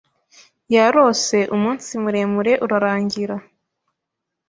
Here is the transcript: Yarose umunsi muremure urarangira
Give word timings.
Yarose 0.75 1.37
umunsi 1.55 1.91
muremure 2.03 2.53
urarangira 2.65 3.35